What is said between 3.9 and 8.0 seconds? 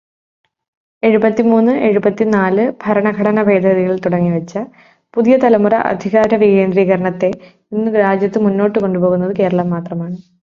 തുടങ്ങിവച്ച പുതിയതലമുറ അധികാരവികേന്ദ്രീകരണത്തെ ഇന്നു